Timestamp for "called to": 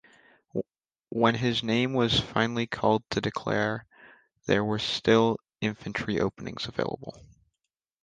2.65-3.21